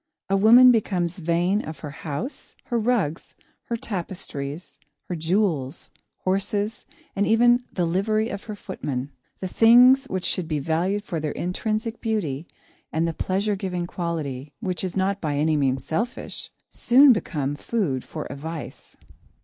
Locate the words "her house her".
1.81-2.79